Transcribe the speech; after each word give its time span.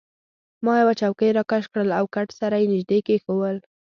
ما 0.63 0.73
یوه 0.81 0.93
چوکۍ 1.01 1.29
راکش 1.37 1.65
کړل 1.71 1.89
او 1.99 2.05
کټ 2.15 2.27
سره 2.39 2.55
يې 2.61 2.67
نژدې 2.73 2.97
کښېښوول. 3.05 3.57